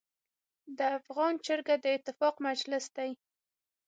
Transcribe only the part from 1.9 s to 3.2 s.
اتفاق مجلس دی.